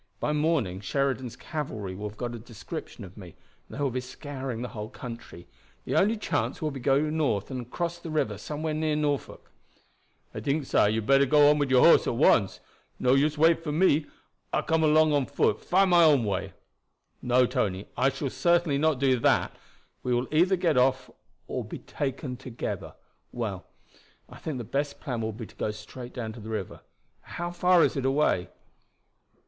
"By 0.19 0.33
morning 0.33 0.79
Sheridan's 0.81 1.35
cavalry 1.35 1.93
will 1.93 2.09
have 2.09 2.17
got 2.17 2.33
a 2.33 2.39
description 2.39 3.03
of 3.03 3.15
me, 3.17 3.35
and 3.69 3.77
they 3.77 3.83
will 3.83 3.91
be 3.91 4.01
scouring 4.01 4.63
the 4.63 4.69
whole 4.69 4.89
country. 4.89 5.47
The 5.85 5.93
only 5.95 6.17
chance 6.17 6.59
will 6.59 6.71
be 6.71 6.79
to 6.79 6.83
go 6.85 7.01
north 7.11 7.51
and 7.51 7.69
cross 7.69 7.99
the 7.99 8.09
river 8.09 8.39
somewhere 8.39 8.73
near 8.73 8.95
Norfolk." 8.95 9.51
"I 10.33 10.39
think, 10.39 10.65
sah, 10.65 10.85
you 10.87 11.03
better 11.03 11.27
go 11.27 11.51
on 11.51 11.59
wid 11.59 11.69
your 11.69 11.85
horse 11.85 12.07
at 12.07 12.15
once. 12.15 12.59
No 12.97 13.13
use 13.13 13.37
wait 13.37 13.63
for 13.63 13.71
me. 13.71 14.07
I 14.51 14.63
come 14.63 14.83
along 14.83 15.13
on 15.13 15.27
foot, 15.27 15.61
find 15.63 15.91
my 15.91 16.03
own 16.03 16.23
way." 16.25 16.53
"No, 17.21 17.45
Tony, 17.45 17.85
I 17.95 18.09
shall 18.09 18.31
certainly 18.31 18.79
not 18.79 18.97
do 18.97 19.19
that. 19.19 19.55
We 20.01 20.15
will 20.15 20.27
either 20.31 20.55
get 20.55 20.79
off 20.79 21.11
or 21.45 21.63
be 21.63 21.77
taken 21.77 22.37
together. 22.37 22.95
Well, 23.31 23.67
I 24.27 24.39
think 24.39 24.57
the 24.57 24.63
best 24.63 24.99
plan 24.99 25.21
will 25.21 25.31
be 25.31 25.45
to 25.45 25.55
go 25.57 25.69
straight 25.69 26.15
down 26.15 26.33
to 26.33 26.39
the 26.39 26.49
river. 26.49 26.79
How 27.21 27.51
far 27.51 27.83
is 27.83 27.95
it 27.95 28.03
away?" 28.07 28.49